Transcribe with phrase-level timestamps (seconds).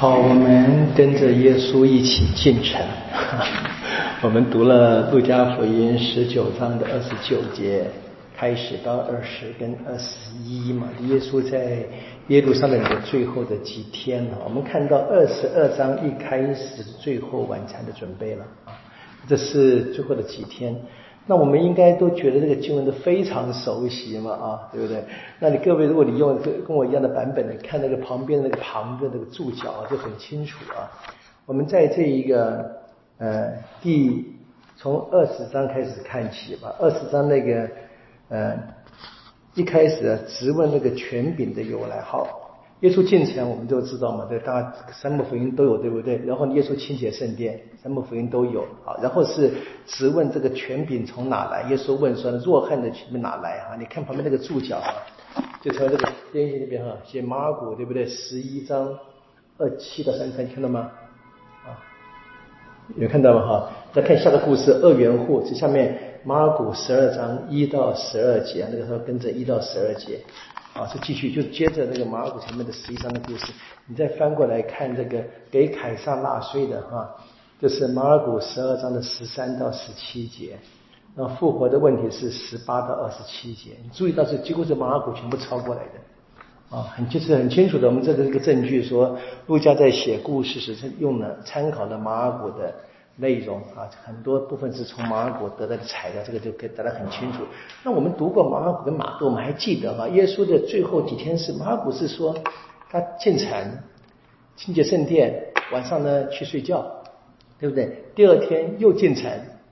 [0.00, 2.80] 好，我们跟着耶稣一起进城。
[4.22, 7.84] 我们读了路加福音十九章的二十九节
[8.36, 10.14] 开始到二十跟二十
[10.44, 11.78] 一嘛，耶稣在
[12.28, 18.78] 耶路撒冷的最后的几天啊，我们看到二十二章一开始最后晚餐的准备了啊，
[19.26, 20.76] 这是最后的几天。
[21.30, 25.04] 那我们应该都觉得这个经文都非常熟悉嘛，啊，对不对？
[25.38, 30.90] 那你各位，如果你用跟跟我一样的版本，你看那个旁边那个旁的那个注脚，就很清楚啊。
[31.44, 32.80] 我们在这一个
[33.18, 33.52] 呃
[33.82, 34.24] 第
[34.76, 37.68] 从二十章开始看起吧，二十章那个
[38.30, 38.58] 呃
[39.54, 42.47] 一开始啊直问那个权柄的由来，好。
[42.80, 46.16] 耶稣进城，我们都知道嘛，对，大家三部福音都有，对不对？
[46.24, 48.64] 然后耶稣清洁圣殿，三部福音都有。
[48.84, 49.50] 好，然后是
[49.84, 51.68] 直问这个权柄从哪来？
[51.70, 54.94] 耶稣问说：“弱汉的权柄哪来？”哈，你看旁边那个注脚啊，
[55.60, 58.06] 就从这个边线那边哈，写马尔谷，对不对？
[58.06, 58.96] 十一章
[59.56, 60.88] 二七到三三，看到吗？
[61.66, 61.82] 啊，
[62.94, 63.44] 有看到吗？
[63.44, 70.20] 哈，再看下个故事，二元户，这下面马尔谷十二章一到十二节，那个时候跟着一到十二节。
[70.78, 73.52] 啊，是继续就接着那个马尔谷前面的十一章的故事，
[73.86, 77.16] 你再翻过来看这个给凯撒纳税的哈，
[77.60, 80.56] 就是马尔谷十二章的十三到十七节，
[81.16, 89.18] 那复活的问题是十八到二十七节，你注意到是几乎是马尔谷全部抄过来的，啊，很就是很清楚的，我们这个这个证据说，
[89.48, 92.72] 陆家在写故事时是用了参考了马尔谷的。
[93.20, 97.42] 内容啊，很多部分是从马尔谷得到的材料，这个就可以得到很清楚。
[97.82, 102.32] 那我们读过马尔谷跟马窦，我们还记得哈，耶稣的最后几天是马尔谷是说
[102.88, 103.50] 他进城
[104.54, 106.86] 清洁圣殿，晚上呢去睡觉，
[107.58, 108.04] 对不对？
[108.14, 109.28] 第二天又进城，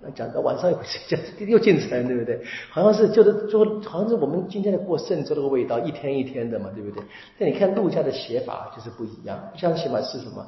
[0.00, 2.38] 那讲到晚上又睡觉，又进城，对不对？
[2.70, 7.02] 好像是就是说，好像是我们今天的过圣周那个味道，一天一天的嘛，对不对？
[7.38, 10.46] 但你看路加的写法就是不一样，路加写法是什么？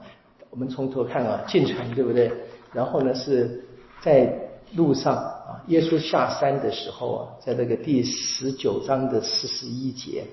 [0.50, 2.30] 我们从头看啊，进城，对不对？
[2.72, 3.64] 然后呢，是
[4.00, 4.32] 在
[4.74, 10.24] 路上啊，耶稣下山的时候啊，在这个第十九章的四十一节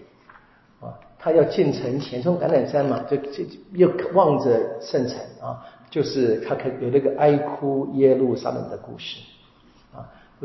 [0.80, 9.20] 啊，他要进城前，从橄榄山嘛，就就又望着圣城啊，就是他可有那个哀哭耶路撒冷的故事。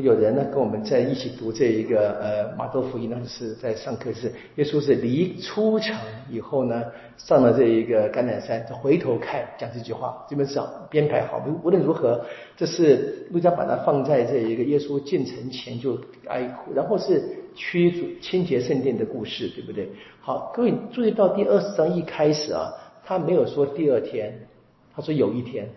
[0.03, 5.95] 有人呢跟我们在一起读这一个呃马窦福音呢是在上课是耶稣是离出城
[6.29, 6.83] 以后呢
[7.17, 11.41] 上了这一个橄榄山，就回头看讲这句话，基本上编排好。
[11.47, 12.25] 无无论如何，
[12.57, 15.97] 这是路加把它放在这一个耶稣进城前就
[16.27, 17.23] 哀哭，然后是
[17.55, 19.89] 驱逐清洁圣殿的故事，对不对？
[20.21, 22.73] 好，各位注意到第二十章一开始啊，
[23.05, 24.49] 他没有说第二天，
[24.93, 25.69] 他说有一天，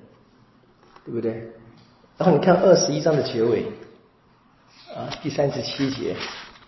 [1.05, 1.33] 对不对？
[2.17, 3.61] 然后你看二十一章的结尾。
[4.97, 6.15] 啊，第三十七节，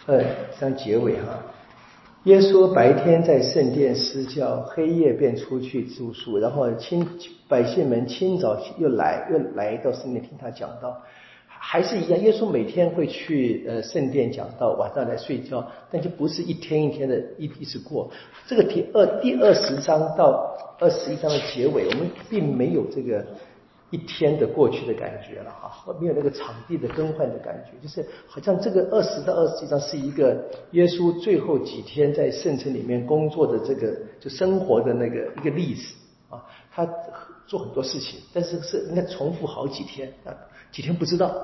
[0.06, 1.44] 二三结尾哈。
[2.26, 7.04] 耶稣白天在圣殿施教，黑夜便出去住宿，然后清
[7.48, 10.96] 百姓们清早又来又来到圣殿听他讲道，
[11.48, 12.22] 还是一样。
[12.22, 18.12] 耶稣每天会去呃圣殿讲道，晚上来睡觉，但就不是一天一天的一一直过。
[18.46, 23.26] 这个第二第二十章到二十一章的结尾，我们并没有这个。
[23.92, 30.38] 一天的过去的感觉了哈，没有那个场地的更换的感觉，就是好像这个二十到二十几章是一个
[30.72, 35.94] 耶稣最后几天在圣城里面工作的这个就生活的那个一个例子
[36.30, 36.88] 啊，他
[37.48, 40.38] 做很多事情，但是是应该重复好几天啊，
[40.72, 41.36] 几天不知道。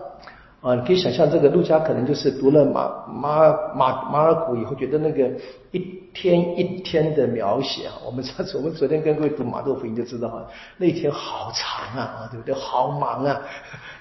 [0.65, 5.29] 啊，你可以想象这个陆家可能就是读了马马马马尔谷以后，觉得那个
[5.69, 5.77] 一
[6.11, 10.43] 天一天的描写啊，我们上次我们昨天跟各位读马窦福音就知道哈，
[10.77, 12.55] 那一天好长啊，啊对不对？
[12.55, 13.39] 好忙啊，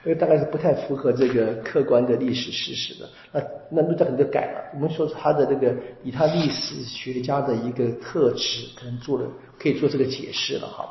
[0.06, 3.06] 因为大概是不太符合这个客观的历史事实的。
[3.30, 5.70] 那那陆家可能就改了，我们说他的这个
[6.02, 9.26] 以他历史学家的一个特质，可能做了
[9.58, 10.88] 可以做这个解释了哈。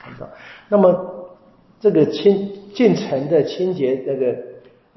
[0.00, 0.28] 看到，
[0.68, 1.28] 那么
[1.80, 4.46] 这个清进城的清洁那个。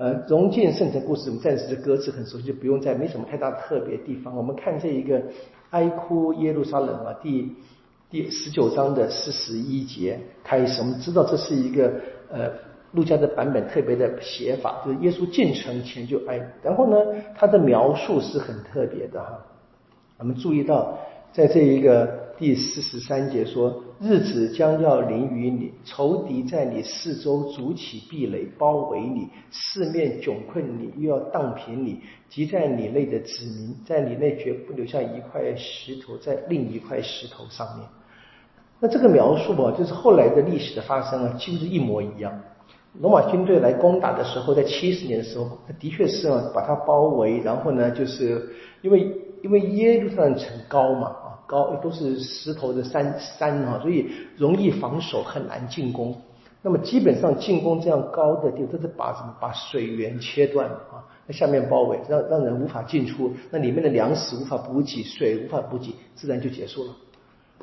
[0.02, 4.36] 呃，荣进圣城故事我们暂时的歌词，很熟悉，就不用再没什么太大特别地方。
[4.36, 5.22] 我们看这一个
[5.70, 7.56] 哀哭耶路撒冷啊，第
[8.10, 11.92] 第十九章的四十一节开始，我们知道这是一个
[12.32, 12.50] 呃
[12.94, 16.42] 路加的版本特别的写法，就是耶稣进城前就哀。
[16.64, 16.98] 然后呢，
[17.36, 19.38] 他的描述是很特别的哈，
[20.18, 20.98] 我们注意到
[21.32, 22.31] 在这一个。
[22.42, 32.02] 第四十三节说：“日子将要临于你，仇敌在你四周筑起壁垒，包围你，四面窘困你，又要荡平你。
[32.28, 37.88] 即在你内的子民，在你内绝不留下一块石头在另一块石头上面。”
[38.82, 42.42] 那这个描述吧，就是后来的历史的发生啊，几乎是一模一样。
[43.00, 48.50] 罗马军队来攻打的时候，在七十年的时候，的确是啊，把它包围，然后呢，就是
[48.82, 51.16] 因为因为耶路撒冷城高嘛。
[51.52, 56.16] 高，都是石头的山山啊，所以容易防守，很难进攻。
[56.64, 66.96] 那么基本上进攻这样高的地方，都是把什么把水源切断啊，那下面包围，让让人无法进出，那里面的粮食无法补给，水无法补给，自然就结束了。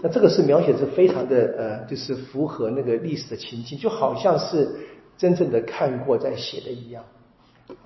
[0.03, 4.69] 那这个是描写是非常的呃，就是符合那个历史的情境，就好像是
[5.17, 7.03] 真正的看过在写的一样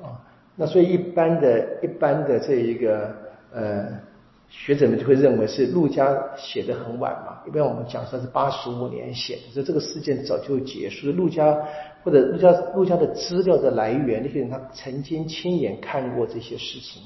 [0.03, 0.19] 啊。
[0.57, 3.15] 那所以一般的、一般的这一个
[3.55, 4.12] 呃。
[4.55, 11.13] 学者们就会认为是陆家写的很晚嘛，一般我们讲说是八十五年写的，所以这个事件早就结束了。
[11.15, 11.59] 陆家
[12.05, 17.03] 或者陆家陆家的资料的来源，那些人他曾经亲眼看过这些事情，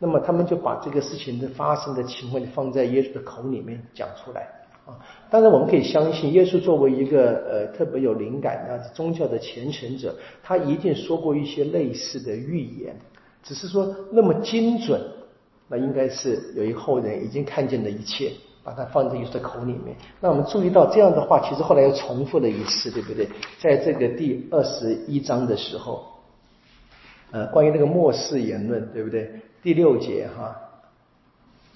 [0.00, 4.42] 那么他们就把这个事情的发生的情况放在耶稣的口里面讲出来
[4.84, 4.98] 啊。
[5.30, 12.94] 当然我们可以相信，耶稣作为一个呃特别有灵感的宗教的虔诚者，他一定说过一些类似的预言，
[13.44, 15.00] 只是说那么精准。
[15.72, 18.32] 那应该是有一后人已经看见了一切，
[18.64, 19.96] 把它放在耶稣的口里面。
[20.20, 23.28] 那我们注意到这样的话，其实后来又重复了一次，对不对？
[23.60, 26.04] 在这个第二十一章的时候，
[27.30, 29.30] 呃，关于那个末世言论，对不对？
[29.62, 30.56] 第六节哈，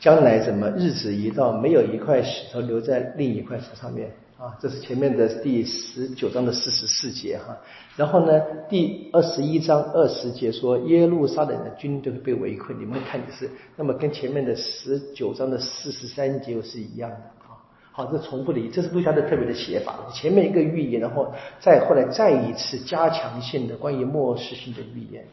[0.00, 4.10] 将来怎么日子一到，没有一块石头留在另一块石上面。
[4.44, 7.56] 啊，这是前面的第十九章的四十四节哈，
[7.96, 8.38] 然后呢，
[8.68, 17.56] 第二十一章二十节说耶路撒冷的军队被围困，你们看的是，那么跟前面的十九章的四十三节是一样的啊。
[17.90, 25.24] 好，这重复的，这是路加的特别的写法，前面一个预言，然后再后来再一次加强性的关于末世性的预言。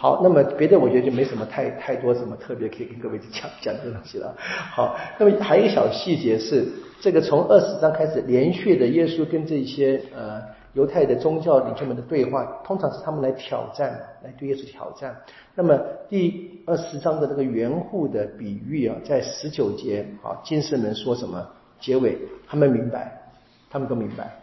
[0.00, 4.34] 好，那么别的我觉得就没什么太太多什么特别可以跟各位讲讲这个东西了。
[4.38, 6.66] 好，那么还有一个小细节是，
[7.02, 10.40] 这个从二十章开始连续的耶稣跟这些呃
[10.72, 13.90] 犹太的宗教领袖们的对话，通常是他们来挑战，
[14.24, 15.14] 来对耶稣挑战。
[15.54, 21.46] 那么第二十章的这个圆户的比喻啊，在十九节啊，金士们说什么？
[21.78, 22.16] 结尾
[22.48, 23.20] 他们明白，
[23.68, 24.39] 他们都明白。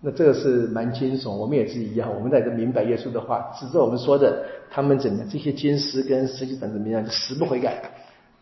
[0.00, 7.82] 那这个是蛮惊悚，我们也是一样，我们在这明白耶稣的话，指着我们说的，他们怎么这些金师跟实际上怎么样，就死不悔改，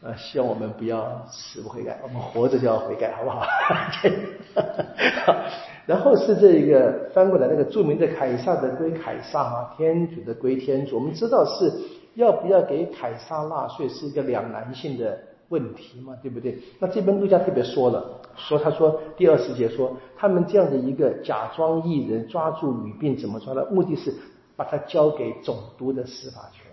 [0.03, 3.47] 啊，希望我们不要死不悔改，我们活着就要悔改，好不好？
[5.87, 11.73] 然后是这一个翻过来那个著名的凯撒的归凯撒啊，天主的归天主，我们知道是
[12.17, 15.19] 要不要给凯撒纳税是一个两难性的。
[15.49, 16.59] 问题嘛，对不对？
[16.79, 23.65] 那这边陆家特别说了，说他说第二十节说他们这样的一个假装艺人抓住女病怎么抓的？
[23.71, 24.13] 目的是
[24.57, 26.67] 把他交给总督的司法权，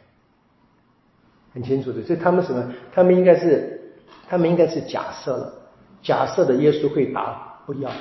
[1.53, 2.01] 很清楚的。
[2.01, 2.73] 所以他们什么？
[2.91, 3.93] 他们应该是
[4.27, 5.53] 他们应该是假设了，
[6.01, 7.91] 假设的耶稣会答不要。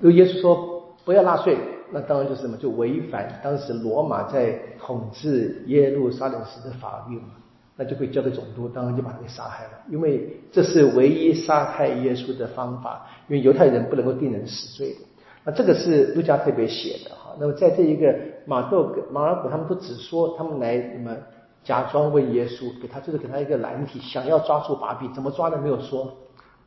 [0.00, 1.56] 如果耶稣说不要纳税，
[1.90, 2.56] 那当然就是什么？
[2.58, 7.28] 就违反当时罗马在统治耶路撒冷时的法律嘛。
[7.74, 15.00] 那就会交给总督，当然就把他给杀害了，因为这是唯一杀害耶稣的方法，因为犹太人不能够定人死罪的。
[15.44, 17.34] 那这个是路加特别写的哈。
[17.40, 18.14] 那么在这一个
[18.44, 21.16] 马窦、马尔古，他们都只说他们来什么
[21.64, 25.56] 假装问耶稣，给他就是给他一个难题，想要抓住把柄，怎么抓呢？
[25.56, 26.14] 没有说。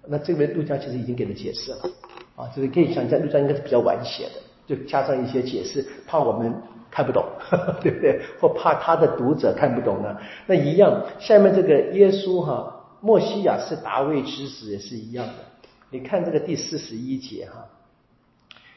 [0.08, 1.78] 那这边路加其实已经给了解释了
[2.36, 6.52] 啊，就是可以想象路加应该是比较晚写的，就加上一些解释，怕我们。
[6.96, 7.26] 看不懂，
[7.84, 8.22] 对不对？
[8.40, 10.16] 或怕他的读者看不懂呢？
[10.48, 15.34] 那一样，下面这个耶稣哈，墨西亚是大卫之子，也是一样的。
[15.90, 17.68] 你看这个第四十一节哈，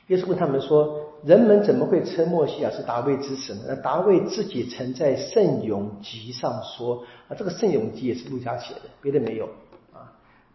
[0.08, 9.48] 耶稣问他们说：“人们怎么会称墨西亚是大卫之子呢？”那大卫自己曾在圣咏集上说啊，这个圣咏集也是路加写的，别的没有。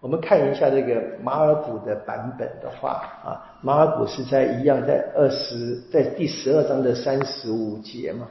[0.04, 8.28] 我们看一下这个马尔谷的版本的话啊，马尔谷是在一样在二十在第十二章的三十五节嘛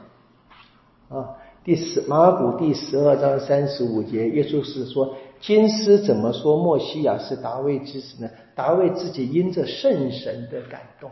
[1.09, 8.29] 啊，第十马尔谷第十二章三十五节，耶稣是说，金师怎么说墨西亚是达卫之子呢？
[8.53, 11.09] 达卫自己因着圣神的感动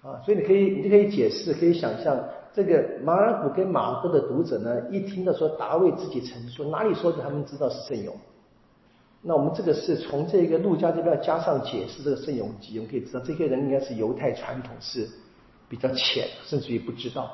[0.00, 2.16] 啊，所以你可以你就可以解释，可以想象
[2.54, 8.14] 这个马尔谷跟马可的读者呢，一听到说达卫自己陈述，哪里说的他们知道是圣咏。
[9.24, 15.08] 那我们这个是从这个陆家这边加上解释这个圣咏集，我们可以知道这些人应该是犹太传统是
[15.68, 17.30] 比较浅，甚至于不知道。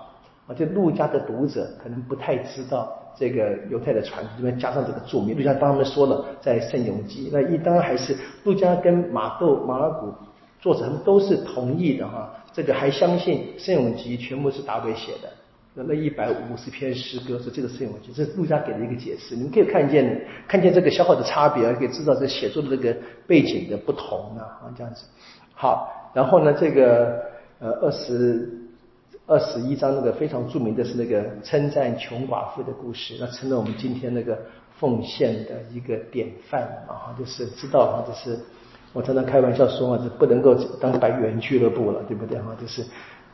[0.47, 10.13] 啊，这陆家的读者可能不太知道这个犹太的传统，这边加上这个注明，陆家帮他们说了在圣咏集，那一当然还是陆家跟马窦、马尔古
[10.61, 15.31] 作者他们都是同意的哈，这个还相信圣咏集全部是大卫写的。
[15.87, 19.37] 那一百五十篇诗歌是这个摄影问题，这是陆家给的一个解释。
[19.37, 25.05] 你们可以看见，看见这个小小的差别，可以知道这写作的这个背景的不同啊，这样子。
[25.55, 27.21] 好，然后呢，这个
[27.61, 28.49] 呃二十
[29.27, 34.39] 二十一章那个非常著名的是那个称赞穷寡妇的故事，那成了我们今天那个
[34.79, 38.39] 奉献的一个典范啊，就是知道哈，就是
[38.93, 42.57] 我常常开玩笑说嘛，是不能够当百元俱乐部了，对不对哈？
[42.61, 42.83] 就是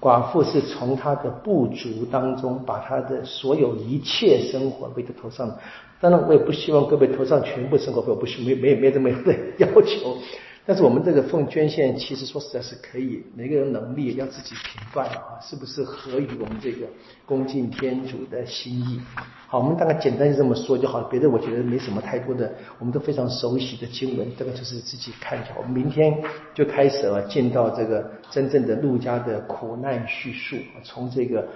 [0.05, 5.51] 寡妇是从她的不足当中，把她的所有一切生活背在头上。
[5.99, 10.19] 当然，我也不希望各位头上全部生活费，我不是没没没这么的 要求。
[10.67, 16.87] 但是我们这个奉捐献，其实说实在是可以，每个人能力要自己评断啊，是不是合于我们这个
[17.27, 19.01] 恭敬天主的心意？
[19.47, 21.09] 好，我们大概简单就这么说就好了。
[21.11, 25.61] 别的我觉得没什么太多的，我们都非常熟悉的经文，这个就是自己看就好。
[25.61, 26.17] 我们明天
[26.55, 31.47] 就开始了，见到这个真正的陆家的苦难叙述，从这个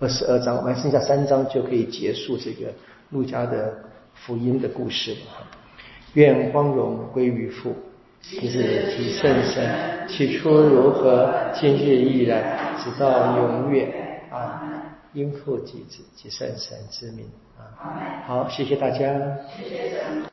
[0.00, 2.72] 二十二章，我们剩下三章就可以结束这个。
[3.10, 3.76] 路加的
[4.14, 5.46] 福音的故事了，
[6.12, 7.74] 愿光荣归于父，
[8.22, 13.90] 其日及圣神，起初如何，今日依然，直到永远
[14.30, 14.62] 啊！
[15.12, 17.26] 因父及子及圣神之名
[17.58, 18.22] 啊！
[18.26, 19.08] 好，谢谢大家。